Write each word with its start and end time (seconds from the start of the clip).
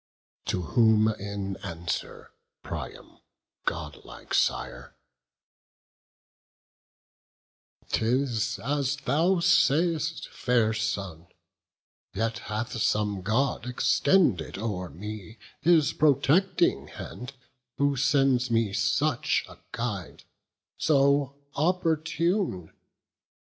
To 0.47 0.63
whom 0.63 1.09
in 1.09 1.57
answer 1.57 2.31
Priam, 2.63 3.19
godlike 3.67 4.33
sire: 4.33 4.95
"'Tis 7.89 8.57
as 8.65 8.95
thou 8.95 9.39
say'st, 9.41 10.27
fair 10.29 10.73
son; 10.73 11.27
yet 12.15 12.39
hath 12.39 12.81
some 12.81 13.21
God 13.21 13.67
Extended 13.67 14.57
o'er 14.57 14.89
me 14.89 15.37
his 15.61 15.93
protecting 15.93 16.87
hand, 16.87 17.33
Who 17.77 17.95
sends 17.95 18.49
me 18.49 18.73
such 18.73 19.45
a 19.47 19.59
guide, 19.71 20.23
so 20.79 21.35
opportune. 21.53 22.73